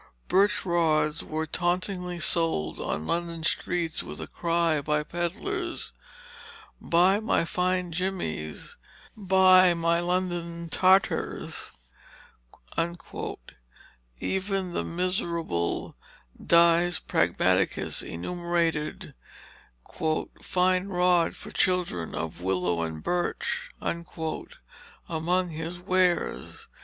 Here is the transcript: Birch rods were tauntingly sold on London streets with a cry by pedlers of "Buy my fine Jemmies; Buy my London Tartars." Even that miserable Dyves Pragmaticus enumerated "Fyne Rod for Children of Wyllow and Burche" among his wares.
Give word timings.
Birch 0.27 0.65
rods 0.65 1.23
were 1.23 1.45
tauntingly 1.45 2.17
sold 2.19 2.79
on 2.81 3.05
London 3.05 3.43
streets 3.43 4.01
with 4.01 4.19
a 4.19 4.25
cry 4.25 4.81
by 4.81 5.03
pedlers 5.03 5.93
of 6.81 6.89
"Buy 6.89 7.19
my 7.19 7.45
fine 7.45 7.91
Jemmies; 7.91 8.77
Buy 9.15 9.75
my 9.75 9.99
London 9.99 10.69
Tartars." 10.69 11.69
Even 14.19 14.73
that 14.73 14.83
miserable 14.85 15.95
Dyves 16.35 16.99
Pragmaticus 16.99 18.01
enumerated 18.01 19.13
"Fyne 20.41 20.87
Rod 20.87 21.35
for 21.35 21.51
Children 21.51 22.15
of 22.15 22.41
Wyllow 22.41 22.81
and 22.81 23.03
Burche" 23.03 23.69
among 25.13 25.49
his 25.51 25.79
wares. 25.79 26.67